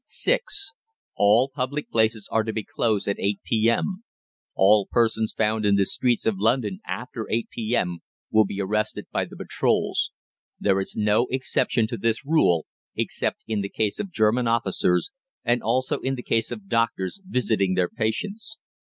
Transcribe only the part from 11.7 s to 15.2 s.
to this rule except in the case of German Officers,